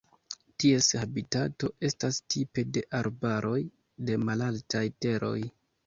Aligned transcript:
Ties 0.61 0.87
habitato 1.01 1.69
estas 1.91 2.19
tipe 2.37 2.65
de 2.79 2.85
arbaroj 3.03 3.57
de 4.09 4.21
malaltaj 4.29 4.87
teroj. 5.07 5.37